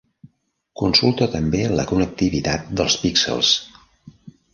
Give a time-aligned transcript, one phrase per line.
[0.81, 3.53] Consulta també la connectivitat dels píxels.